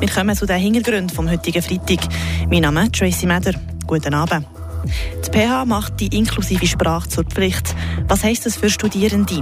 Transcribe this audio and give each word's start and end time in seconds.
Wir 0.00 0.08
kommen 0.08 0.34
zu 0.34 0.46
den 0.46 0.56
Hintergründen 0.56 1.14
vom 1.14 1.30
heutigen 1.30 1.60
Freitag. 1.60 1.98
Mein 2.48 2.62
Name 2.62 2.84
ist 2.84 2.94
Tracy 2.94 3.26
Meder. 3.26 3.52
Guten 3.86 4.14
Abend. 4.14 4.46
Die 5.26 5.30
PH 5.30 5.66
macht 5.66 6.00
die 6.00 6.16
inklusive 6.16 6.66
Sprache 6.66 7.06
zur 7.06 7.24
Pflicht. 7.24 7.74
Was 8.08 8.24
heisst 8.24 8.46
das 8.46 8.56
für 8.56 8.70
Studierende? 8.70 9.40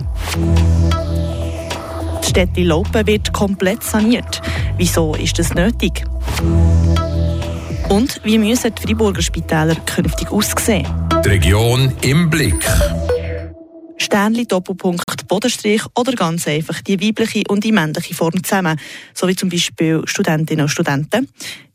Die 2.24 2.28
Städte 2.28 2.62
Laupen 2.62 3.06
wird 3.06 3.32
komplett 3.32 3.84
saniert. 3.84 4.42
Wieso 4.76 5.14
ist 5.14 5.38
das 5.38 5.54
nötig? 5.54 6.04
Und 7.88 8.20
wie 8.24 8.38
müssen 8.38 8.74
die 8.74 8.82
Freiburger 8.82 9.22
Spitäler 9.22 9.76
künftig 9.86 10.28
aussehen? 10.32 10.86
Die 11.24 11.28
Region 11.28 11.92
im 12.02 12.28
Blick. 12.28 12.66
Sternli, 14.08 14.46
Doppelpunkt, 14.46 15.28
Bodenstrich 15.28 15.82
oder 15.94 16.12
ganz 16.12 16.48
einfach 16.48 16.80
die 16.80 16.98
weibliche 16.98 17.42
und 17.46 17.62
die 17.62 17.72
männliche 17.72 18.14
Form 18.14 18.42
zusammen, 18.42 18.80
so 19.12 19.28
wie 19.28 19.36
zum 19.36 19.50
Beispiel 19.50 20.00
Studentinnen 20.06 20.62
und 20.62 20.70
Studenten. 20.70 21.28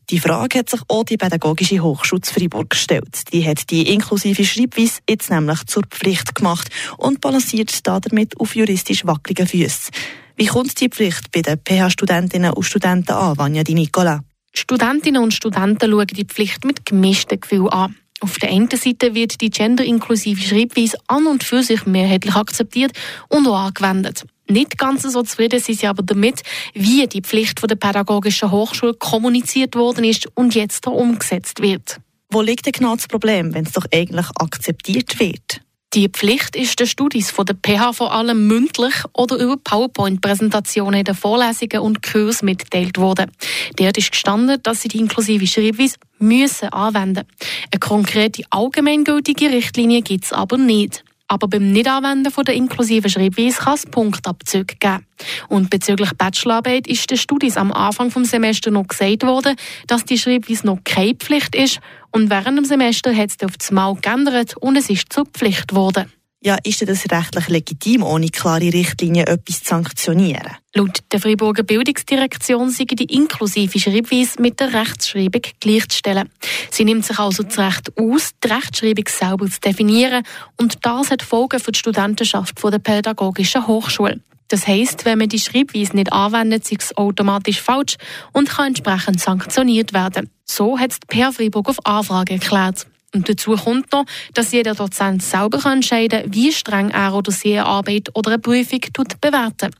Die 0.09 0.19
Frage 0.19 0.57
hat 0.57 0.69
sich 0.71 0.81
auch 0.87 1.03
die 1.03 1.17
Pädagogische 1.17 1.79
Hochschule 1.79 2.23
Freiburg 2.25 2.71
gestellt. 2.71 3.31
Die 3.31 3.47
hat 3.47 3.69
die 3.69 3.93
inklusive 3.93 4.45
Schreibweise 4.45 5.01
jetzt 5.07 5.29
nämlich 5.29 5.63
zur 5.65 5.83
Pflicht 5.83 6.33
gemacht 6.33 6.69
und 6.97 7.21
balanciert 7.21 7.85
damit 7.85 8.39
auf 8.39 8.55
juristisch 8.55 9.05
wackeligen 9.05 9.45
Füßen. 9.45 9.93
Wie 10.35 10.47
kommt 10.47 10.81
die 10.81 10.89
Pflicht 10.89 11.31
bei 11.31 11.43
den 11.43 11.59
PH-Studentinnen 11.63 12.53
und 12.53 12.63
Studenten 12.63 13.11
an, 13.11 13.37
Vanja 13.37 13.63
Di 13.63 13.75
Nicola? 13.75 14.23
Studentinnen 14.55 15.21
und 15.21 15.35
Studenten 15.35 15.91
schauen 15.91 16.07
die 16.07 16.25
Pflicht 16.25 16.65
mit 16.65 16.83
gemischten 16.83 17.39
Gefühlen 17.39 17.69
an. 17.69 17.95
Auf 18.23 18.39
der 18.39 18.51
einen 18.51 18.69
Seite 18.71 19.15
wird 19.15 19.41
die 19.41 19.49
genderinklusive 19.49 20.41
Schreibweise 20.41 20.97
an 21.07 21.27
und 21.27 21.43
für 21.43 21.61
sich 21.61 21.85
mehrheitlich 21.85 22.33
akzeptiert 22.33 22.93
und 23.27 23.45
auch 23.49 23.65
angewendet. 23.65 24.23
Nicht 24.47 24.77
ganz 24.77 25.01
so 25.01 25.23
zufrieden 25.23 25.59
sind 25.59 25.77
sie 25.77 25.87
aber 25.87 26.03
damit, 26.03 26.41
wie 26.73 27.05
die 27.05 27.19
Pflicht 27.19 27.59
von 27.59 27.67
der 27.67 27.75
Pädagogischen 27.75 28.49
Hochschule 28.49 28.93
kommuniziert 28.93 29.75
worden 29.75 30.05
ist 30.05 30.29
und 30.35 30.55
jetzt 30.55 30.87
umgesetzt 30.87 31.61
wird. 31.61 31.99
Wo 32.29 32.41
liegt 32.41 32.65
denn 32.65 32.71
genau 32.71 32.95
das 32.95 33.09
Problem, 33.09 33.53
wenn 33.53 33.65
es 33.65 33.73
doch 33.73 33.85
eigentlich 33.93 34.27
akzeptiert 34.39 35.19
wird? 35.19 35.59
Die 35.93 36.09
Pflicht 36.09 36.55
ist 36.55 36.79
den 36.79 36.87
Studis 36.87 37.29
von 37.29 37.45
der 37.45 37.55
PH 37.55 37.93
vor 37.93 38.11
allem 38.13 38.47
mündlich 38.47 38.95
oder 39.13 39.35
über 39.35 39.57
PowerPoint-Präsentationen 39.57 41.01
in 41.01 41.05
den 41.05 41.13
Vorlesungen 41.13 41.81
und 41.81 42.01
Kursen 42.01 42.45
mitgeteilt 42.45 42.97
worden. 42.97 43.29
Dort 43.75 43.99
ist 43.99 44.09
gestanden, 44.09 44.57
dass 44.63 44.81
sie 44.81 44.87
die 44.87 44.97
inklusive 44.97 45.45
Schreibweise 45.45 45.97
müssen 46.17 46.69
anwenden 46.69 47.27
Eine 47.71 47.79
konkrete 47.79 48.41
allgemeingültige 48.49 49.51
Richtlinie 49.51 50.01
gibt 50.01 50.25
es 50.25 50.33
aber 50.33 50.57
nicht. 50.57 51.03
Aber 51.33 51.47
beim 51.47 51.71
Nichtanwenden 51.71 52.31
von 52.31 52.45
der 52.45 52.53
inklusiven 52.53 53.09
Schreibweise 53.09 53.57
kann 53.57 53.73
es 53.73 53.87
Punktabzüge 53.87 54.75
geben. 54.79 55.03
Und 55.49 55.71
bezüglich 55.71 56.11
Bachelorarbeit 56.13 56.85
ist 56.85 57.09
den 57.09 57.17
Studis 57.17 57.57
am 57.57 57.71
Anfang 57.71 58.11
des 58.11 58.29
Semesters 58.29 58.71
noch 58.71 58.87
gesagt 58.87 59.23
worden, 59.23 59.55
dass 59.87 60.05
die 60.05 60.19
Schreibweise 60.19 60.67
noch 60.67 60.77
keine 60.83 61.15
Pflicht 61.15 61.55
ist. 61.55 61.79
Und 62.11 62.29
während 62.29 62.59
dem 62.59 62.65
Semester 62.65 63.15
hat 63.15 63.31
es 63.31 63.43
auf 63.43 63.57
das 63.57 63.71
Mal 63.71 63.95
geändert 63.95 64.55
und 64.57 64.75
es 64.75 64.91
ist 64.91 65.11
zur 65.11 65.25
Pflicht 65.25 65.69
geworden. 65.69 66.11
Ja, 66.45 66.57
ist 66.65 66.85
das 66.85 67.05
rechtlich 67.09 67.47
legitim, 67.47 68.03
ohne 68.03 68.27
klare 68.27 68.73
Richtlinien 68.73 69.25
etwas 69.27 69.63
zu 69.63 69.69
sanktionieren? 69.69 70.57
Laut 70.73 70.99
der 71.09 71.21
Freiburger 71.21 71.63
Bildungsdirektion 71.63 72.69
sei 72.69 72.83
die 72.83 73.15
inklusive 73.15 73.79
Schreibweise 73.79 74.41
mit 74.41 74.59
der 74.59 74.73
Rechtschreibung 74.73 75.43
gleichzustellen. 75.61 76.29
Sie 76.69 76.83
nimmt 76.83 77.05
sich 77.05 77.17
also 77.17 77.43
das 77.43 77.57
Recht 77.57 77.97
aus, 77.97 78.31
die 78.43 78.49
Rechtschreibung 78.49 79.05
selber 79.07 79.49
zu 79.49 79.61
definieren 79.61 80.25
und 80.57 80.85
das 80.85 81.11
hat 81.11 81.21
Folgen 81.21 81.61
für 81.61 81.71
die 81.71 81.79
Studentenschaft 81.79 82.61
der 82.61 82.79
Pädagogischen 82.79 83.65
Hochschule. 83.65 84.19
Das 84.49 84.67
heisst, 84.67 85.05
wenn 85.05 85.19
man 85.19 85.29
die 85.29 85.39
Schreibweise 85.39 85.95
nicht 85.95 86.11
anwendet, 86.11 86.69
ist 86.69 86.83
es 86.83 86.97
automatisch 86.97 87.61
falsch 87.61 87.95
und 88.33 88.49
kann 88.49 88.67
entsprechend 88.67 89.21
sanktioniert 89.21 89.93
werden. 89.93 90.29
So 90.43 90.77
hat 90.77 90.91
die 90.91 91.07
PR 91.07 91.31
Freiburg 91.31 91.69
auf 91.69 91.85
Anfrage 91.85 92.33
erklärt. 92.33 92.85
Und 93.13 93.29
dazu 93.29 93.55
kommt 93.55 93.91
noch, 93.91 94.05
dass 94.33 94.51
jeder 94.51 94.73
Dozent 94.73 95.21
selber 95.21 95.63
entscheiden 95.71 96.23
kann, 96.23 96.33
wie 96.33 96.51
streng 96.51 96.89
er 96.89 97.13
oder 97.13 97.31
sie 97.31 97.53
eine 97.53 97.65
Arbeit 97.65 98.09
oder 98.15 98.31
eine 98.31 98.39
Prüfung 98.39 98.81
bewerten. 99.21 99.71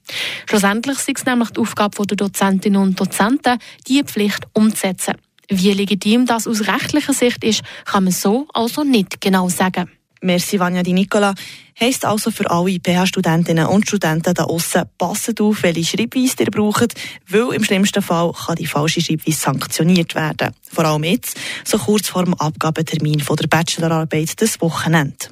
Schlussendlich 0.47 0.97
ist 0.97 1.17
es 1.17 1.25
nämlich 1.25 1.49
die 1.49 1.59
Aufgabe 1.59 2.05
der 2.05 2.17
Dozentinnen 2.17 2.81
und 2.81 2.99
Dozenten, 2.99 3.57
diese 3.87 4.03
Pflicht 4.03 4.45
umzusetzen. 4.53 5.15
Wie 5.49 5.71
legitim 5.71 6.25
das 6.25 6.47
aus 6.47 6.67
rechtlicher 6.67 7.13
Sicht 7.13 7.43
ist, 7.43 7.63
kann 7.85 8.05
man 8.05 8.13
so 8.13 8.47
also 8.53 8.83
nicht 8.83 9.19
genau 9.19 9.49
sagen. 9.49 9.89
Merci, 10.23 10.57
Vanja 10.57 10.81
Di 10.83 10.93
Nicola. 10.93 11.33
Heisst 11.79 12.05
also 12.05 12.31
für 12.31 12.49
alle 12.49 12.79
PH-Studentinnen 12.79 13.65
und 13.65 13.85
Studenten 13.87 14.33
da 14.33 14.45
aussen, 14.45 14.83
passet 14.97 15.41
auf, 15.41 15.63
welche 15.63 15.83
Schreibweise 15.83 16.43
ihr 16.43 16.51
braucht, 16.51 16.93
weil 17.27 17.53
im 17.53 17.63
schlimmsten 17.63 18.01
Fall 18.01 18.31
kann 18.31 18.55
die 18.55 18.65
falsche 18.65 19.01
Schreibweise 19.01 19.37
sanktioniert 19.37 20.15
werden. 20.15 20.53
Vor 20.71 20.85
allem 20.85 21.03
jetzt, 21.03 21.37
so 21.65 21.77
kurz 21.77 22.07
vor 22.07 22.23
dem 22.23 22.35
Abgabetermin 22.35 23.19
von 23.19 23.35
der 23.35 23.47
Bachelorarbeit 23.47 24.39
des 24.39 24.61
Wochenende. 24.61 25.27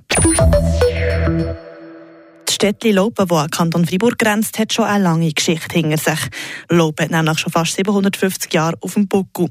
Das 2.61 2.69
Städtchen 2.69 2.93
Laupen, 2.93 3.27
das 3.27 3.37
an 3.39 3.49
Kanton 3.49 3.87
Fribourg 3.87 4.19
grenzt, 4.19 4.59
hat 4.59 4.71
schon 4.71 4.85
eine 4.85 5.03
lange 5.03 5.31
Geschichte 5.31 5.79
hinter 5.79 5.97
sich. 5.97 6.19
Laupen 6.69 7.05
hat 7.05 7.11
nämlich 7.11 7.39
schon 7.39 7.51
fast 7.51 7.73
750 7.73 8.53
Jahre 8.53 8.77
auf 8.81 8.93
dem 8.93 9.07
Buckel. 9.07 9.49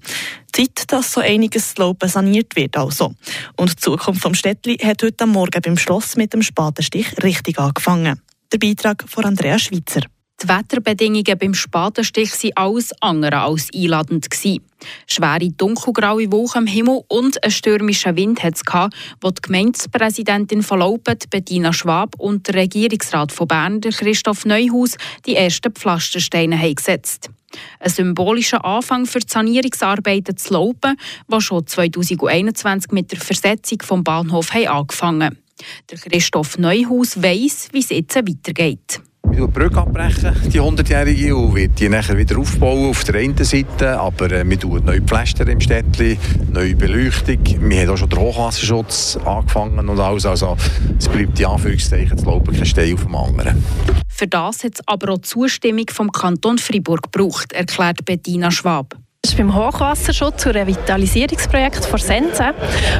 Zeit, 0.52 0.84
dass 0.86 1.14
so 1.14 1.20
einiges 1.20 1.76
Laupen 1.76 2.08
saniert 2.08 2.54
wird 2.54 2.76
also. 2.76 3.12
Und 3.56 3.72
die 3.72 3.76
Zukunft 3.76 4.24
des 4.24 4.38
Städtli 4.38 4.76
hat 4.76 5.02
heute 5.02 5.26
Morgen 5.26 5.60
beim 5.60 5.76
Schloss 5.76 6.14
mit 6.14 6.32
dem 6.32 6.42
Spatenstich 6.42 7.20
richtig 7.20 7.58
angefangen. 7.58 8.22
Der 8.52 8.58
Beitrag 8.58 9.04
von 9.08 9.24
Andrea 9.24 9.58
Schweitzer. 9.58 10.02
Die 10.42 10.48
Wetterbedingungen 10.48 11.38
beim 11.38 11.52
Spatenstich 11.52 12.32
waren 12.32 12.52
alles 12.54 12.92
andere 13.00 13.40
als 13.40 13.68
einladend. 13.74 14.26
Schwere 15.06 15.50
dunkelgraue 15.50 16.32
Wolken 16.32 16.60
am 16.60 16.66
Himmel 16.66 17.02
und 17.08 17.44
ein 17.44 17.50
stürmischer 17.50 18.16
Wind 18.16 18.42
hat 18.42 18.54
es 18.54 18.62
wo 19.20 19.30
die 19.30 19.42
Gemeindepräsidentin 19.42 20.62
von 20.62 20.78
Laupen, 20.78 21.18
Bettina 21.28 21.74
Schwab, 21.74 22.14
und 22.18 22.48
der 22.48 22.54
Regierungsrat 22.54 23.32
von 23.32 23.48
Bern, 23.48 23.82
Christoph 23.82 24.46
Neuhaus, 24.46 24.96
die 25.26 25.36
ersten 25.36 25.72
Pflastersteine 25.72 26.58
haben 26.58 26.74
gesetzt 26.74 27.28
ein 27.80 27.90
symbolischer 27.90 28.64
Anfang 28.64 29.06
für 29.06 29.18
die 29.18 29.28
Sanierungsarbeiten 29.28 30.36
zu 30.36 30.54
Laupen, 30.54 30.96
die 31.26 31.40
schon 31.40 31.66
2021 31.66 32.92
mit 32.92 33.10
der 33.10 33.18
Versetzung 33.18 33.82
vom 33.82 34.04
Bahnhof 34.04 34.54
angefangen. 34.54 35.36
Der 35.90 35.98
Christoph 35.98 36.58
Neuhaus 36.58 37.20
weiss, 37.20 37.68
wie 37.72 37.80
es 37.80 37.90
jetzt 37.90 38.14
weitergeht. 38.14 39.00
Wir 39.28 39.46
die 39.46 39.52
Brücke 39.52 39.80
abbrechen, 39.80 40.34
die 40.52 40.60
100-jährige, 40.60 41.36
und 41.36 41.54
wird 41.54 41.78
die 41.78 41.88
nachher 41.88 42.18
wieder 42.18 42.38
aufbauen 42.38 42.90
auf 42.90 43.04
der 43.04 43.16
einen 43.16 43.36
Seite. 43.42 43.98
Aber 43.98 44.30
äh, 44.30 44.48
wir 44.48 44.58
tun 44.58 44.84
neue 44.84 45.00
Pflaster 45.00 45.46
im 45.46 45.60
Städtchen, 45.60 46.18
neue 46.52 46.74
Beleuchtung. 46.74 47.38
Wir 47.44 47.82
haben 47.82 47.90
auch 47.90 47.96
schon 47.96 48.08
den 48.08 48.18
Hochwasserschutz 48.18 49.18
angefangen 49.24 49.88
und 49.88 50.00
alles. 50.00 50.26
Also 50.26 50.56
es 50.98 51.08
bleibt 51.08 51.38
die 51.38 51.46
Anführungszeichen 51.46 52.18
zu 52.18 52.24
laufen, 52.24 52.54
kein 52.54 52.66
Stein 52.66 52.94
auf 52.94 53.04
dem 53.04 53.14
anderen. 53.14 53.64
Für 54.08 54.26
das 54.26 54.64
hat 54.64 54.74
es 54.74 54.80
aber 54.86 55.12
auch 55.12 55.18
Zustimmung 55.20 55.86
vom 55.90 56.10
Kanton 56.12 56.58
Freiburg 56.58 57.10
gebraucht, 57.10 57.52
erklärt 57.52 58.04
Bettina 58.04 58.50
Schwab. 58.50 58.96
Das 59.22 59.32
ist 59.32 59.36
beim 59.36 59.54
Hochwasserschutz 59.54 60.46
und 60.46 60.56
Revitalisierungsprojekt 60.56 61.84
von 61.84 61.98
Sense, 61.98 62.54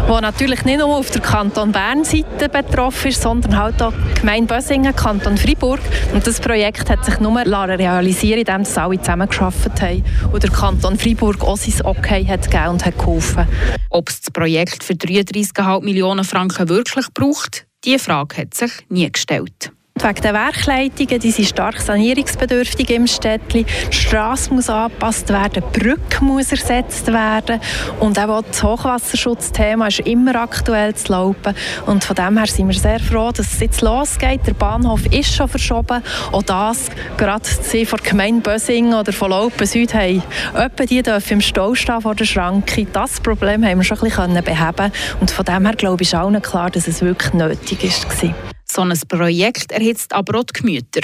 wo 0.07 0.21
natürlich 0.21 0.67
nicht 0.67 0.79
nur 0.79 0.95
auf 0.95 1.11
der 1.11 1.23
Kanton 1.23 1.73
Bern 1.73 2.05
Seite 2.05 2.51
betroffen 2.51 3.09
ist, 3.09 3.23
sondern 3.23 3.57
halt 3.57 3.81
auch 3.81 3.95
Gemeinde 4.21 4.55
Bösingen, 4.55 4.95
Kanton 4.95 5.39
Freiburg. 5.39 5.81
Und 6.13 6.27
das 6.27 6.39
Projekt 6.39 6.91
hat 6.91 7.07
sich 7.07 7.19
nur 7.21 7.37
realisieren, 7.37 8.41
indem 8.41 8.61
es 8.61 8.77
alle 8.77 9.01
zusammengearbeitet 9.01 9.81
haben 9.81 10.05
und 10.31 10.43
der 10.43 10.51
Kanton 10.51 10.99
Freiburg 10.99 11.43
auch 11.43 11.57
sein 11.57 11.87
Okay 11.87 12.27
hat 12.27 12.51
gegeben 12.51 12.69
und 12.69 12.85
hat 12.85 12.99
geholfen. 12.99 13.49
Ob 13.89 14.11
es 14.11 14.21
das 14.21 14.31
Projekt 14.31 14.85
für 14.85 14.93
33,5 14.93 15.83
Millionen 15.83 16.25
Franken 16.25 16.69
wirklich 16.69 17.07
braucht, 17.15 17.67
diese 17.83 17.99
Frage 17.99 18.43
hat 18.43 18.53
sich 18.55 18.73
nie 18.91 19.11
gestellt. 19.11 19.73
Wegen 20.03 20.23
der 20.23 20.33
Werkleitungen, 20.33 21.21
die 21.21 21.31
sind 21.31 21.49
stark 21.49 21.79
sanierungsbedürftig 21.79 22.89
im 22.91 23.07
Städtli. 23.07 23.67
Die 23.93 23.97
Strasse 23.97 24.53
muss 24.55 24.71
angepasst 24.71 25.29
werden, 25.29 25.63
die 25.75 25.79
Brücke 25.79 26.25
muss 26.25 26.51
ersetzt 26.51 27.07
werden 27.09 27.61
und 27.99 28.19
auch 28.19 28.43
das 28.43 28.63
Hochwasserschutzthema 28.63 29.89
ist 29.89 30.01
immer 30.01 30.37
aktuell 30.37 30.95
zu 30.95 31.13
laufen. 31.13 31.55
Und 31.85 32.03
von 32.03 32.17
dem 32.17 32.39
her 32.39 32.47
sind 32.47 32.69
wir 32.69 32.79
sehr 32.79 32.99
froh, 32.99 33.31
dass 33.31 33.53
es 33.53 33.61
jetzt 33.61 33.83
losgeht. 33.83 34.47
Der 34.47 34.55
Bahnhof 34.55 35.05
ist 35.07 35.35
schon 35.35 35.49
verschoben. 35.49 36.03
Auch 36.33 36.43
das, 36.45 36.87
gerade 37.19 37.45
sie 37.45 37.85
von 37.85 37.99
der 38.03 38.11
Gemeinde 38.11 38.41
Bösing 38.41 38.95
oder 38.95 39.13
von 39.13 39.31
Laupen 39.31 39.67
Süd 39.67 39.93
haben, 39.93 40.23
etwa 40.55 40.85
die 40.87 41.03
dürfen 41.03 41.35
im 41.35 41.41
Stau 41.43 41.75
stehen 41.75 42.01
vor 42.01 42.15
der 42.15 42.25
Schranke. 42.25 42.87
Das 42.91 43.21
Problem 43.21 43.65
haben 43.65 43.79
wir 43.79 43.85
schon 43.85 43.99
ein 43.99 44.05
bisschen 44.05 44.45
beheben 44.45 44.93
Und 45.21 45.31
von 45.31 45.45
dem 45.45 45.67
her 45.67 45.75
glaube 45.75 46.03
ich 46.03 46.17
allen 46.17 46.41
klar, 46.41 46.71
dass 46.71 46.89
es 46.89 47.03
wirklich 47.03 47.35
nötig 47.35 47.83
war. 47.83 48.50
So 48.73 48.83
ein 48.83 48.99
Projekt 49.09 49.73
erhitzt 49.73 50.13
aber 50.13 50.39
auch 50.39 50.45
die 50.45 50.61
Gemüter. 50.61 51.01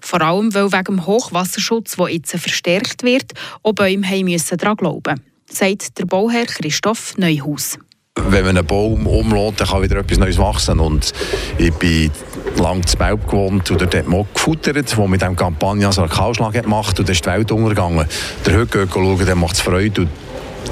Vor 0.00 0.22
allem, 0.22 0.54
weil 0.54 0.72
wegen 0.72 0.84
dem 0.84 1.06
Hochwasserschutz, 1.06 1.96
der 1.96 2.08
jetzt 2.08 2.30
verstärkt 2.30 3.02
wird, 3.02 3.32
auch 3.62 3.72
Bäume 3.72 4.08
haben 4.08 4.24
müssen 4.24 4.56
daran 4.56 4.76
glauben, 4.76 5.20
sagt 5.50 5.98
der 5.98 6.06
Bauherr 6.06 6.46
Christoph 6.46 7.18
Neuhaus. 7.18 7.78
wenn 8.16 8.44
man 8.46 8.56
einen 8.56 8.66
Baum 8.66 9.06
umlässt, 9.06 9.60
dann 9.60 9.68
kann 9.68 9.82
wieder 9.82 9.96
etwas 9.96 10.18
Neues 10.18 10.38
wachsen. 10.38 10.80
Und 10.80 11.12
ich 11.58 11.72
bin 11.74 12.10
lange 12.56 12.86
zu 12.86 12.96
Belb 12.96 13.26
gewohnt 13.26 13.70
und 13.70 13.80
dort 13.80 13.94
hat 13.94 14.06
auch 14.08 14.26
gefuttert, 14.32 14.96
wo 14.96 15.06
mit 15.06 15.20
diesem 15.20 15.36
Kampagne 15.36 15.92
so 15.92 16.00
einen 16.00 16.10
Kahlschlag 16.10 16.54
gemacht 16.54 16.98
und 16.98 17.06
dann 17.06 17.12
ist 17.12 17.24
die 17.24 17.30
Welt 17.30 17.52
untergegangen. 17.52 18.06
Der 18.46 18.58
heute 18.58 18.88
schauen, 18.90 19.26
dann 19.26 19.38
macht 19.38 19.56
es 19.56 19.60
Freude. 19.60 20.08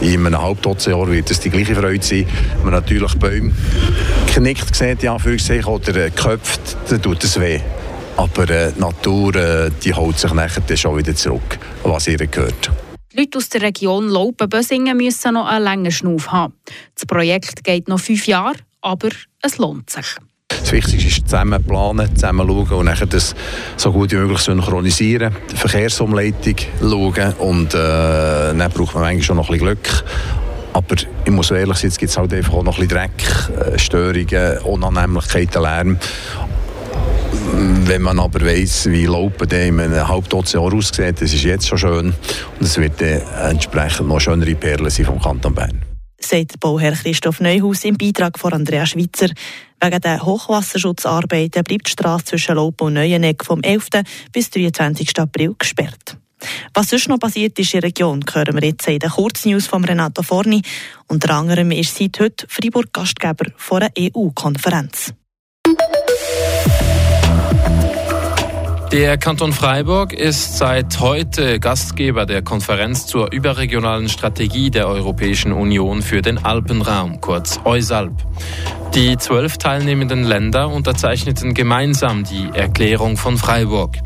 In 0.00 0.26
einem 0.26 0.40
halbdutzend 0.40 0.94
Jahr 0.94 1.10
wird 1.10 1.30
es 1.30 1.40
die 1.40 1.50
gleiche 1.50 1.74
Freude 1.74 2.04
sein. 2.04 2.26
Wenn 2.56 2.64
man 2.64 2.74
natürlich 2.74 3.14
Bäume 3.14 3.52
knickt 4.28 4.74
sieht, 4.74 5.02
ja, 5.02 5.16
oder 5.16 5.92
geköpft, 5.92 6.76
dann 6.88 7.02
tut 7.02 7.24
es 7.24 7.40
weh. 7.40 7.60
Aber 8.16 8.48
äh, 8.48 8.72
die 8.72 8.80
Natur 8.80 9.34
äh, 9.34 9.70
die 9.82 9.92
holt 9.92 10.18
sich 10.18 10.32
nachher 10.32 10.76
schon 10.76 10.98
wieder 10.98 11.14
zurück, 11.14 11.58
was 11.82 12.06
ihr 12.06 12.18
gehört. 12.18 12.70
Die 13.12 13.18
Leute 13.18 13.38
aus 13.38 13.48
der 13.48 13.62
Region 13.62 14.08
Laupen-Bösingen 14.08 14.96
müssen 14.96 15.34
noch 15.34 15.46
einen 15.46 15.64
langen 15.64 15.90
Schnuff 15.90 16.28
haben. 16.28 16.54
Das 16.94 17.04
Projekt 17.04 17.64
geht 17.64 17.88
noch 17.88 17.98
fünf 17.98 18.26
Jahre, 18.28 18.54
aber 18.80 19.08
es 19.42 19.58
lohnt 19.58 19.90
sich. 19.90 20.16
Das 20.68 20.74
Wichtigste 20.74 21.08
ist 21.08 21.26
zusammen 21.26 21.64
planen, 21.64 22.14
zusammen 22.14 22.46
schauen 22.46 22.78
und 22.78 22.84
nachher 22.84 23.06
das 23.06 23.34
so 23.78 23.90
gut 23.90 24.12
wie 24.12 24.16
möglich 24.16 24.40
synchronisieren, 24.40 25.34
die 25.50 25.56
Verkehrsumleitung 25.56 26.56
schauen 26.78 27.32
und 27.38 27.72
äh, 27.72 27.78
dann 27.78 28.70
braucht 28.74 28.94
man 28.94 29.04
eigentlich 29.04 29.24
schon 29.24 29.36
noch 29.36 29.48
ein 29.48 29.58
bisschen 29.58 29.66
Glück. 29.66 30.04
Aber 30.74 30.96
ich 31.24 31.32
muss 31.32 31.50
ehrlich 31.50 31.78
sein, 31.78 31.88
es 31.88 31.96
gibt 31.96 32.14
halt 32.14 32.34
einfach 32.34 32.52
auch 32.52 32.64
noch 32.64 32.78
ein 32.78 32.86
Dreck, 32.86 33.10
äh, 33.58 33.78
Störungen, 33.78 34.58
Unannehmlichkeiten, 34.58 35.62
Lärm. 35.62 35.98
Wenn 37.86 38.02
man 38.02 38.18
aber 38.18 38.44
weiss, 38.44 38.90
wie 38.90 39.06
Laupen 39.06 39.48
in 39.50 39.80
einem 39.80 40.06
halbdutzend 40.06 40.62
Jahr 40.62 40.74
aussieht, 40.74 41.22
das 41.22 41.32
ist 41.32 41.44
jetzt 41.44 41.66
schon 41.66 41.78
schön 41.78 42.06
und 42.08 42.14
es 42.60 42.76
wird 42.76 43.00
entsprechend 43.00 44.08
noch 44.08 44.20
schönere 44.20 44.54
Perlen 44.54 44.90
sein 44.90 45.06
vom 45.06 45.18
Kanton 45.18 45.54
Bern 45.54 45.80
sagt 46.20 46.60
Bauherr 46.60 46.92
Christoph 46.92 47.40
Neuhaus 47.40 47.84
im 47.84 47.96
Beitrag 47.96 48.38
von 48.38 48.52
Andrea 48.52 48.84
Schweitzer. 48.84 49.28
Wegen 49.80 50.00
der 50.00 50.24
Hochwasserschutzarbeiten 50.24 51.62
bleibt 51.62 51.86
die 51.86 51.90
Straße 51.90 52.24
zwischen 52.24 52.56
Laupen 52.56 52.88
und 52.88 52.94
Neueneck 52.94 53.44
vom 53.44 53.62
11. 53.62 53.88
bis 54.32 54.50
23. 54.50 55.18
April 55.18 55.54
gesperrt. 55.56 56.16
Was 56.74 56.90
sonst 56.90 57.08
noch 57.08 57.18
passiert 57.18 57.58
ist 57.58 57.74
in 57.74 57.80
der 57.80 57.88
Region, 57.88 58.24
hören 58.32 58.54
wir 58.54 58.68
jetzt 58.68 58.88
in 58.88 58.98
den 58.98 59.10
Kurznews 59.10 59.66
von 59.66 59.84
Renato 59.84 60.22
Forni. 60.22 60.62
Unter 61.06 61.34
anderem 61.34 61.70
ist 61.70 61.96
seit 61.96 62.18
heute 62.20 62.46
Freiburg 62.48 62.92
Gastgeber 62.92 63.50
vor 63.56 63.78
einer 63.78 63.90
EU-Konferenz. 63.98 65.12
Der 68.92 69.18
Kanton 69.18 69.52
Freiburg 69.52 70.14
ist 70.14 70.56
seit 70.56 70.98
heute 70.98 71.60
Gastgeber 71.60 72.24
der 72.24 72.40
Konferenz 72.40 73.06
zur 73.06 73.30
überregionalen 73.32 74.08
Strategie 74.08 74.70
der 74.70 74.88
Europäischen 74.88 75.52
Union 75.52 76.00
für 76.00 76.22
den 76.22 76.42
Alpenraum, 76.42 77.20
kurz 77.20 77.60
EUSALP. 77.66 78.14
Die 78.94 79.18
zwölf 79.18 79.58
teilnehmenden 79.58 80.24
Länder 80.24 80.70
unterzeichneten 80.70 81.52
gemeinsam 81.52 82.24
die 82.24 82.48
Erklärung 82.54 83.18
von 83.18 83.36
Freiburg. 83.36 83.98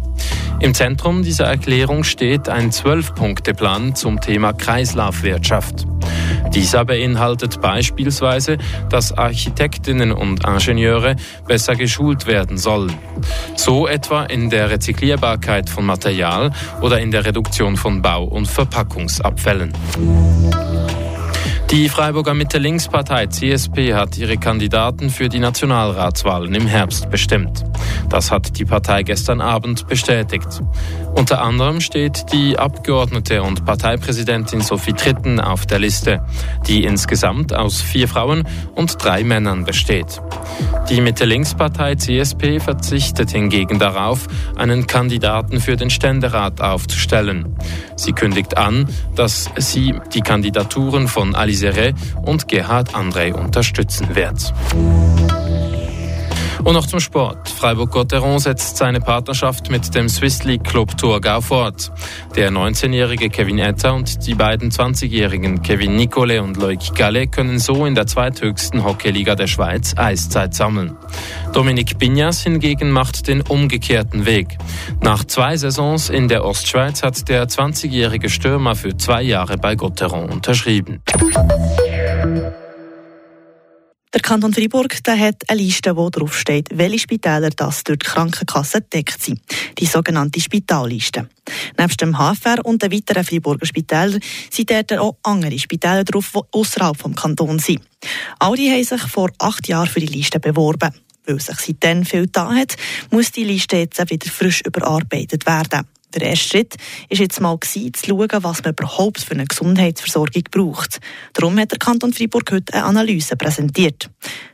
Im 0.60 0.74
Zentrum 0.74 1.22
dieser 1.22 1.46
Erklärung 1.46 2.04
steht 2.04 2.48
ein 2.48 2.70
Zwölf-Punkte-Plan 2.70 3.94
zum 3.94 4.20
Thema 4.20 4.52
Kreislaufwirtschaft. 4.52 5.86
Dieser 6.54 6.84
beinhaltet 6.84 7.60
beispielsweise, 7.60 8.58
dass 8.88 9.12
Architektinnen 9.12 10.12
und 10.12 10.46
Ingenieure 10.46 11.16
besser 11.48 11.74
geschult 11.74 12.26
werden 12.26 12.58
sollen. 12.58 12.92
So 13.56 13.86
etwa 13.86 14.24
in 14.24 14.50
der 14.50 14.70
Rezyklierbarkeit 14.70 15.68
von 15.68 15.86
Material 15.86 16.52
oder 16.80 17.00
in 17.00 17.10
der 17.10 17.24
Reduktion 17.24 17.76
von 17.76 18.02
Bau- 18.02 18.24
und 18.24 18.46
Verpackungsabfällen. 18.46 19.72
Die 21.72 21.88
Freiburger 21.88 22.34
Mitte-Links-Partei 22.34 23.28
CSP 23.28 23.94
hat 23.94 24.18
ihre 24.18 24.36
Kandidaten 24.36 25.08
für 25.08 25.30
die 25.30 25.38
Nationalratswahlen 25.38 26.54
im 26.54 26.66
Herbst 26.66 27.08
bestimmt. 27.08 27.64
Das 28.10 28.30
hat 28.30 28.58
die 28.58 28.66
Partei 28.66 29.04
gestern 29.04 29.40
Abend 29.40 29.88
bestätigt. 29.88 30.60
Unter 31.14 31.42
anderem 31.42 31.80
steht 31.80 32.32
die 32.32 32.58
Abgeordnete 32.58 33.42
und 33.42 33.64
Parteipräsidentin 33.64 34.60
Sophie 34.60 34.94
Tritten 34.94 35.40
auf 35.40 35.66
der 35.66 35.78
Liste, 35.78 36.24
die 36.66 36.84
insgesamt 36.84 37.54
aus 37.54 37.80
vier 37.80 38.08
Frauen 38.08 38.46
und 38.74 39.02
drei 39.02 39.22
Männern 39.22 39.64
besteht. 39.64 40.20
Die 40.88 41.00
Mitte-Links-Partei 41.00 41.94
CSP 41.94 42.60
verzichtet 42.60 43.30
hingegen 43.30 43.78
darauf, 43.78 44.26
einen 44.56 44.86
Kandidaten 44.86 45.60
für 45.60 45.76
den 45.76 45.90
Ständerat 45.90 46.60
aufzustellen. 46.60 47.56
Sie 47.96 48.12
kündigt 48.12 48.56
an, 48.56 48.88
dass 49.14 49.50
sie 49.56 49.94
die 50.12 50.20
Kandidaturen 50.22 51.08
von 51.08 51.34
Alice 51.34 51.62
und 52.24 52.48
Gerhard 52.48 52.94
André 52.94 53.32
unterstützen 53.32 54.14
wird. 54.14 54.52
Und 56.64 56.74
noch 56.74 56.86
zum 56.86 57.00
Sport. 57.00 57.48
Freiburg-Gotteron 57.48 58.38
setzt 58.38 58.76
seine 58.76 59.00
Partnerschaft 59.00 59.68
mit 59.68 59.94
dem 59.96 60.08
Swiss 60.08 60.44
League 60.44 60.62
Club 60.62 60.96
Thurgau 60.96 61.40
fort. 61.40 61.90
Der 62.36 62.52
19-jährige 62.52 63.30
Kevin 63.30 63.58
Etter 63.58 63.94
und 63.94 64.24
die 64.26 64.34
beiden 64.34 64.70
20-jährigen 64.70 65.62
Kevin 65.62 65.96
Nicole 65.96 66.40
und 66.40 66.56
Loic 66.56 66.94
Galle 66.94 67.26
können 67.26 67.58
so 67.58 67.84
in 67.84 67.96
der 67.96 68.06
zweithöchsten 68.06 68.84
Hockeyliga 68.84 69.34
der 69.34 69.48
Schweiz 69.48 69.94
Eiszeit 69.96 70.54
sammeln. 70.54 70.96
Dominik 71.52 71.98
Bignaz 71.98 72.42
hingegen 72.42 72.92
macht 72.92 73.26
den 73.26 73.40
umgekehrten 73.42 74.24
Weg. 74.24 74.56
Nach 75.00 75.24
zwei 75.24 75.56
Saisons 75.56 76.10
in 76.10 76.28
der 76.28 76.44
Ostschweiz 76.44 77.02
hat 77.02 77.28
der 77.28 77.48
20-jährige 77.48 78.30
Stürmer 78.30 78.76
für 78.76 78.96
zwei 78.96 79.22
Jahre 79.22 79.58
bei 79.58 79.74
Gotteron 79.74 80.30
unterschrieben. 80.30 81.02
Der 84.14 84.20
Kanton 84.20 84.52
Freiburg 84.52 85.02
der 85.04 85.18
hat 85.18 85.48
eine 85.48 85.62
Liste, 85.62 85.96
wo 85.96 86.10
drauf 86.10 86.38
steht, 86.38 86.68
welche 86.74 86.98
Spitäler 86.98 87.48
das 87.48 87.82
durch 87.82 88.00
die 88.00 88.06
Krankenkasse 88.06 88.82
deckt 88.82 89.22
sind. 89.22 89.40
Die 89.78 89.86
sogenannte 89.86 90.38
Spitalliste. 90.38 91.30
Neben 91.78 91.96
dem 91.96 92.18
HFR 92.18 92.62
und 92.62 92.82
den 92.82 92.92
weiteren 92.92 93.24
Freiburger 93.24 93.64
Spitälern 93.64 94.20
sind 94.50 94.70
dort 94.70 94.92
auch 94.98 95.16
andere 95.22 95.58
Spitäler 95.58 96.04
drauf, 96.04 96.32
die 96.34 96.40
außerhalb 96.50 97.02
des 97.02 97.16
Kantons 97.16 97.64
sind. 97.64 97.80
All 98.38 98.54
die 98.54 98.70
haben 98.70 98.84
sich 98.84 99.02
vor 99.02 99.30
acht 99.38 99.66
Jahren 99.66 99.88
für 99.88 100.00
die 100.00 100.06
Liste 100.06 100.38
beworben. 100.38 100.94
Weil 101.24 101.40
sich 101.40 101.58
seitdem 101.58 102.04
viel 102.04 102.26
da 102.26 102.52
hat, 102.52 102.76
muss 103.10 103.32
die 103.32 103.44
Liste 103.44 103.76
jetzt 103.76 104.10
wieder 104.10 104.30
frisch 104.30 104.60
überarbeitet 104.60 105.46
werden. 105.46 105.86
Der 106.14 106.22
erste 106.22 106.48
Schritt 106.48 106.76
war 107.10 107.18
jetzt 107.18 107.40
mal 107.40 107.58
zu 107.60 107.90
schauen, 108.06 108.28
was 108.42 108.62
man 108.62 108.72
überhaupt 108.72 109.20
für 109.20 109.32
eine 109.32 109.44
Gesundheitsversorgung 109.44 110.44
braucht. 110.50 111.00
Darum 111.32 111.58
hat 111.58 111.70
der 111.72 111.78
Kanton 111.78 112.12
Freiburg 112.12 112.50
heute 112.52 112.74
eine 112.74 112.84
Analyse 112.84 113.36
präsentiert. 113.36 114.10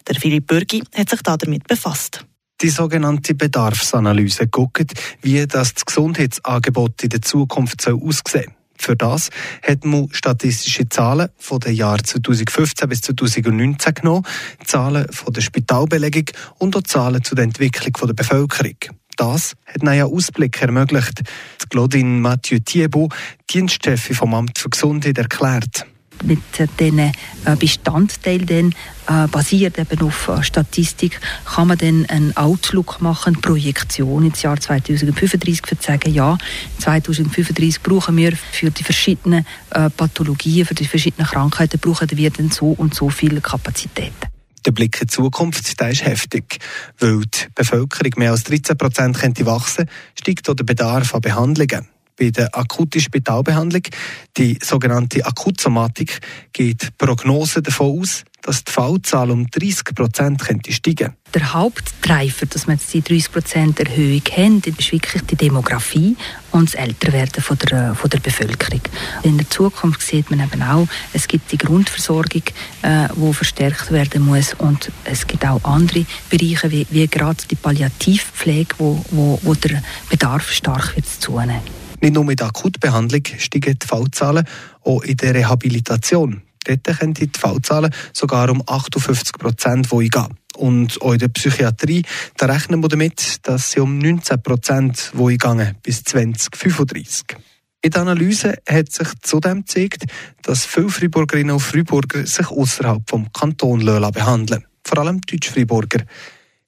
Der 0.07 0.15
Philipp 0.15 0.47
Bürgi 0.47 0.83
hat 0.95 1.11
sich 1.11 1.23
damit 1.23 1.67
befasst. 1.67 2.25
Die 2.61 2.71
sogenannte 2.71 3.35
Bedarfsanalyse 3.35 4.49
guckt, 4.49 4.93
wie 5.23 5.47
das 5.47 5.75
Gesundheitsangebot 5.85 7.05
in 7.05 7.11
der 7.11 7.23
Zukunft 7.23 7.87
aussehen 7.87 8.23
soll. 8.27 8.47
Für 8.81 8.97
das 8.97 9.31
hat 9.67 9.85
man 9.85 10.09
statistische 10.13 10.89
Zahlen 10.89 11.29
von 11.37 11.61
den 11.61 11.75
Jahren 11.75 12.05
2015 12.05 12.89
bis 12.89 13.01
2019 13.03 13.95
genommen, 13.95 14.25
Zahlen 14.65 15.13
von 15.13 15.33
der 15.33 15.41
Spitalbelegung 15.41 16.31
und 16.59 16.77
auch 16.77 16.83
Zahlen 16.83 17.23
zu 17.23 17.35
der 17.35 17.45
Entwicklung 17.45 17.93
der 18.07 18.15
Bevölkerung. 18.15 18.77
Das 19.19 19.57
hat 19.67 19.87
einen 19.87 20.03
Ausblick 20.03 20.63
ermöglicht. 20.63 21.23
Die 21.61 21.69
Claudine 21.69 22.21
Mathieu 22.21 22.61
Thiebaud, 22.65 23.13
Dienstchefin 23.51 24.15
vom 24.15 24.33
Amt 24.33 24.59
für 24.59 24.71
Gesundheit, 24.71 25.19
erklärt 25.19 25.87
mit 26.25 26.41
diesen 26.79 26.99
äh, 26.99 27.13
Bestandteilen 27.59 28.75
äh, 29.07 29.27
basiert 29.29 29.79
eben 29.79 30.03
auf 30.03 30.29
äh, 30.29 30.43
Statistik, 30.43 31.21
kann 31.45 31.69
man 31.69 31.79
dann 31.79 32.07
einen 32.07 32.37
Outlook 32.37 33.01
machen, 33.01 33.35
eine 33.35 33.43
Projektion 33.43 34.25
ins 34.25 34.43
Jahr 34.43 34.59
2035 34.59 35.63
für 35.65 35.79
zu 35.79 35.87
sagen, 35.87 36.13
ja, 36.13 36.37
2035 36.81 37.83
brauchen 37.83 38.17
wir 38.17 38.37
für 38.37 38.71
die 38.71 38.83
verschiedenen 38.83 39.47
Pathologien, 39.97 40.67
für 40.67 40.75
die 40.75 40.87
verschiedenen 40.87 41.27
Krankheiten 41.27 41.79
brauchen 41.79 42.09
wir 42.11 42.31
dann 42.31 42.51
so 42.51 42.73
und 42.73 42.95
so 42.95 43.11
viele 43.11 43.41
Kapazitäten. 43.41 44.38
Der 44.69 44.73
Blick 44.75 45.01
in 45.01 45.07
die 45.07 45.15
Zukunft 45.15 45.81
der 45.81 45.89
ist 45.89 46.05
heftig. 46.05 46.59
Weil 46.99 47.21
die 47.21 47.47
Bevölkerung 47.55 48.13
mehr 48.19 48.33
als 48.33 48.45
13 48.45 48.77
Prozent 48.77 49.17
könnte 49.17 49.47
wachsen, 49.47 49.89
steigt 50.15 50.47
auch 50.51 50.55
der 50.55 50.65
Bedarf 50.65 51.15
an 51.15 51.23
Behandlungen. 51.23 51.89
Bei 52.19 52.29
der 52.29 52.55
akuten 52.55 53.01
Spitalbehandlung, 53.01 53.85
die 54.37 54.59
sogenannte 54.63 55.25
Akutsomatik, 55.25 56.21
geht 56.53 56.83
die 56.83 56.89
Prognose 56.99 57.63
davon 57.63 58.03
aus, 58.03 58.25
dass 58.43 58.65
die 58.65 58.73
Fallzahl 58.73 59.31
um 59.31 59.47
30 59.51 59.95
Prozent 59.95 60.43
steigen 60.69 61.15
Der 61.35 61.53
Haupttreiber, 61.53 62.47
dass 62.49 62.67
wir 62.67 62.75
jetzt 62.75 62.93
die 62.95 63.03
30 63.03 63.33
Prozent 63.33 63.81
Erhöhung 63.81 64.23
haben, 64.37 64.63
ist 64.65 64.93
wirklich 64.93 65.23
die 65.23 65.37
Demografie 65.37 66.17
und 66.53 66.73
das 66.73 66.75
Älterwerden 66.75 67.43
von 67.43 67.59
der, 67.59 67.95
von 67.95 68.11
der 68.11 68.21
Bevölkerung. 68.21 68.81
In 69.23 69.39
der 69.39 69.51
Zukunft 69.51 70.03
sieht 70.03 70.31
man 70.31 70.41
eben 70.41 70.63
auch, 70.63 70.89
es 71.13 71.29
gibt 71.29 71.53
die 71.53 71.59
Grundversorgung, 71.59 72.43
äh, 72.83 73.09
die 73.15 73.33
verstärkt 73.35 73.91
werden 73.91 74.25
muss 74.25 74.55
und 74.55 74.91
es 75.05 75.27
gibt 75.27 75.45
auch 75.45 75.63
andere 75.65 76.07
Bereiche, 76.31 76.71
wie, 76.71 76.87
wie 76.91 77.07
gerade 77.07 77.43
die 77.51 77.57
Palliativpflege, 77.57 78.75
wo, 78.79 79.05
wo, 79.11 79.39
wo 79.43 79.55
der 79.55 79.83
Bedarf 80.09 80.51
stark 80.51 80.97
wird 80.97 81.07
zunehmen. 81.07 81.61
Nicht 82.01 82.15
nur 82.15 82.25
mit 82.25 82.41
der 82.41 82.47
Akutbehandlung 82.47 83.23
steigen 83.39 83.79
die 83.79 83.87
Fallzahlen, 83.87 84.47
auch 84.85 85.03
in 85.03 85.17
der 85.17 85.35
Rehabilitation. 85.35 86.43
Dort 86.77 86.99
können 86.99 87.15
die 87.15 87.31
Fallzahlen 87.37 87.93
sogar 88.13 88.51
um 88.51 88.63
58 88.67 89.33
Prozent 89.33 89.91
gehen. 89.91 90.39
Und 90.57 91.01
auch 91.03 91.13
in 91.13 91.19
der 91.19 91.29
Psychiatrie, 91.29 92.03
da 92.37 92.47
rechnen 92.47 92.83
wir 92.83 92.89
damit, 92.89 93.39
dass 93.43 93.73
sie 93.73 93.81
um 93.81 93.99
19 93.99 94.43
Prozent 94.43 95.13
gehen 95.15 95.77
bis 95.83 96.03
2035. 96.03 97.37
In 97.81 97.91
der 97.93 98.03
Analyse 98.03 98.59
hat 98.69 98.91
sich 98.91 99.09
zudem 99.23 99.61
gezeigt, 99.61 100.07
dass 100.43 100.67
viele 100.67 100.89
Freiburgerinnen 100.89 101.53
und 101.53 101.61
Freiburger 101.61 102.27
sich 102.27 102.49
außerhalb 102.51 103.09
vom 103.09 103.33
Kanton 103.33 103.85
behandeln 104.13 104.65
Vor 104.85 104.99
allem 104.99 105.21
Deutsch-Freiburger. 105.21 106.05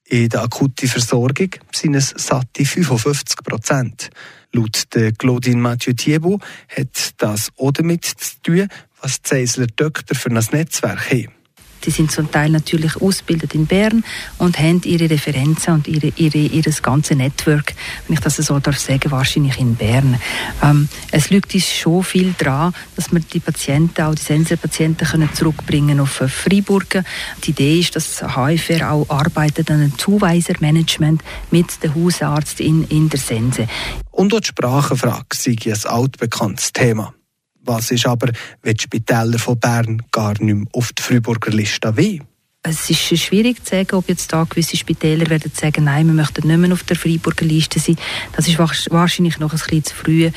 In 0.04 0.28
der 0.28 0.42
akuten 0.42 0.88
Versorgung 0.88 1.50
sind 1.73 1.95
es 1.95 2.14
satte 2.16 2.64
55 2.64 3.37
Prozent. 3.45 4.11
Laut 4.52 4.85
Claudine 5.19 5.61
Mathieu 5.61 5.92
Thiebaud 5.92 6.42
hat 6.69 7.14
das 7.19 7.50
auch 7.57 7.73
damit 7.73 8.04
zu 8.04 8.42
tun, 8.42 8.69
was 9.00 9.23
die 9.23 9.28
Seisler 9.28 9.66
Doktor 9.66 10.14
für 10.14 10.30
ein 10.30 10.45
Netzwerk 10.52 11.11
haben. 11.11 11.39
Die 11.84 11.90
sind 11.90 12.10
zum 12.10 12.30
Teil 12.30 12.50
natürlich 12.50 12.96
ausgebildet 12.96 13.54
in 13.54 13.66
Bern 13.66 14.04
und 14.38 14.58
haben 14.58 14.82
ihre 14.84 15.08
Referenzen 15.08 15.75
und 15.75 15.88
ihre, 15.88 16.12
ihre, 16.16 16.38
ihr 16.38 16.62
ganze 16.82 17.14
Network, 17.14 17.75
wenn 18.06 18.14
ich 18.14 18.20
das 18.20 18.37
so 18.37 18.58
darf 18.58 18.78
sagen, 18.78 19.10
wahrscheinlich 19.10 19.58
in 19.58 19.76
Bern. 19.76 20.18
Ähm, 20.62 20.88
es 21.10 21.30
liegt 21.30 21.54
uns 21.54 21.70
schon 21.70 22.02
viel 22.02 22.34
daran, 22.38 22.75
dass 22.96 23.12
wir 23.12 23.20
die 23.20 23.40
Patienten, 23.40 24.02
auch 24.02 24.14
die 24.14 24.22
Sensorpatienten, 24.22 25.06
können 25.06 25.32
zurückbringen 25.34 26.00
auf 26.00 26.22
Freiburg. 26.26 27.02
Die 27.44 27.50
Idee 27.50 27.80
ist, 27.80 27.96
dass 27.96 28.22
HFR 28.22 28.92
auch 28.92 29.08
arbeitet 29.08 29.70
an 29.70 29.80
einem 29.80 29.99
Zuweisermanagement 29.99 31.22
mit 31.50 31.82
dem 31.82 31.94
Hausarzt 31.94 32.60
in, 32.60 32.84
in 32.88 33.08
der 33.08 33.18
Sense. 33.18 33.66
Und 34.10 34.34
auch 34.34 34.40
die 34.40 34.49
Sprachenfrage 34.49 35.26
sei 35.34 35.56
ein 35.64 35.87
altbekanntes 35.87 36.72
Thema. 36.72 37.14
Was 37.62 37.90
ist 37.90 38.07
aber, 38.07 38.33
wenn 38.62 38.75
die 38.75 38.83
Spitäler 38.83 39.38
von 39.38 39.59
Bern 39.59 40.02
gar 40.11 40.31
nicht 40.43 40.55
mehr 40.55 40.67
auf 40.73 40.93
die 40.93 41.02
Freiburger 41.02 41.50
Liste 41.52 41.97
wollen? 41.97 42.29
Es 42.62 42.90
ist 42.90 43.19
schwierig 43.19 43.64
zu 43.64 43.75
sagen, 43.75 43.97
ob 43.97 44.09
jetzt 44.09 44.35
da 44.35 44.45
gewisse 44.45 44.76
Spitäler 44.76 45.31
werden 45.31 45.50
sagen, 45.55 45.85
nein, 45.85 46.07
wir 46.07 46.12
möchten 46.12 46.47
nicht 46.47 46.59
mehr 46.59 46.73
auf 46.73 46.83
der 46.83 46.95
Freiburger 46.95 47.47
Liste 47.47 47.81
sein. 47.81 47.97
Das 48.37 48.47
ist 48.47 48.59
wahrscheinlich 48.59 49.38
noch 49.38 49.52
ein 49.52 49.59
bisschen 49.59 49.83
zu 49.83 49.95
früh, 49.95 50.26
äh, 50.26 50.33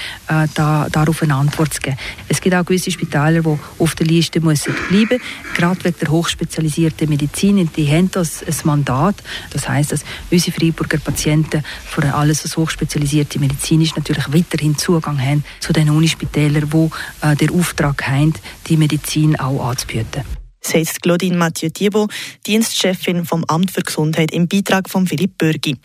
da, 0.53 0.87
darauf 0.89 1.21
eine 1.21 1.35
Antwort 1.35 1.73
zu 1.73 1.81
geben. 1.81 1.97
Es 2.29 2.39
gibt 2.39 2.55
auch 2.55 2.63
gewisse 2.63 2.91
Spitäler, 2.91 3.41
die 3.41 3.59
auf 3.77 3.95
der 3.95 4.07
Liste 4.07 4.39
müssen 4.39 4.73
bleiben 4.89 5.21
gerade 5.53 5.83
wegen 5.83 5.99
der 5.99 6.09
hochspezialisierten 6.11 7.09
Medizin. 7.09 7.69
Die 7.75 7.91
haben 7.91 8.09
das 8.09 8.41
ein 8.41 8.55
Mandat. 8.63 9.15
Das 9.51 9.67
heißt, 9.67 9.91
dass 9.91 10.05
unsere 10.31 10.57
Freiburger 10.57 10.99
Patienten, 10.99 11.61
vor 11.85 12.05
allem 12.05 12.13
alles, 12.13 12.45
was 12.45 12.55
hochspezialisierte 12.55 13.37
Medizin 13.37 13.81
ist, 13.81 13.97
natürlich 13.97 14.33
weiterhin 14.33 14.77
Zugang 14.77 15.19
haben 15.21 15.43
zu 15.59 15.73
den 15.73 15.89
Unispitälern, 15.89 16.69
die 16.69 16.89
äh, 17.21 17.35
den 17.35 17.51
Auftrag 17.51 18.07
haben, 18.07 18.33
die 18.67 18.77
Medizin 18.77 19.37
auch 19.37 19.69
anzubieten 19.69 20.23
sagt 20.65 21.01
Claudine 21.01 21.37
Mathieu 21.37 21.69
Thiebaud, 21.69 22.11
Dienstchefin 22.45 23.25
vom 23.25 23.43
Amt 23.45 23.71
für 23.71 23.81
Gesundheit 23.81 24.31
im 24.31 24.47
Beitrag 24.47 24.89
von 24.89 25.07
Philipp 25.07 25.37
Bürgi. 25.37 25.77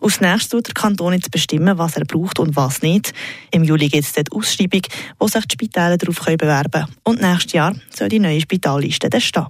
Als 0.00 0.20
nächstes 0.20 0.48
tut 0.48 0.68
der 0.68 0.74
Kanton 0.74 1.12
jetzt 1.12 1.30
bestimmen, 1.30 1.78
was 1.78 1.96
er 1.96 2.04
braucht 2.04 2.38
und 2.38 2.56
was 2.56 2.82
nicht. 2.82 3.12
Im 3.50 3.64
Juli 3.64 3.88
gibt 3.88 4.04
es 4.04 4.12
dort 4.12 4.32
Ausschreibung, 4.32 4.82
wo 5.18 5.28
sich 5.28 5.44
die 5.46 5.54
Spitäler 5.54 5.98
darauf 5.98 6.18
bewerben 6.20 6.70
können. 6.70 6.96
Und 7.04 7.20
nächstes 7.20 7.52
Jahr 7.52 7.74
soll 7.94 8.08
die 8.08 8.18
neue 8.18 8.40
Spitalliste 8.40 9.08
dann 9.08 9.20
stehen. 9.20 9.46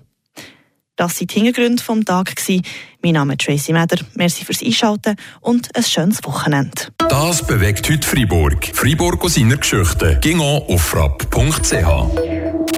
Das 0.97 1.19
waren 1.19 1.27
die 1.27 1.35
Hintergründe 1.35 1.83
vom 1.83 2.05
Tag. 2.05 2.35
Mein 3.03 3.15
Name 3.15 3.33
ist 3.35 3.41
Tracy 3.41 3.73
Meder. 3.73 3.97
Merci 4.15 4.45
fürs 4.45 4.63
Einschalten 4.63 5.17
und 5.41 5.75
ein 5.75 5.83
schönes 5.83 6.23
Wochenende. 6.25 6.89
Das 7.09 7.47
bewegt 7.47 7.89
heute 7.91 8.07
Freiburg. 8.07 8.71
Freiburg 8.75 9.25
aus 9.25 9.35
seiner 9.35 9.57
Geschichte. 9.57 10.19
Ging 10.21 10.41
auf 10.41 10.83
frapp.ch. 10.83 12.42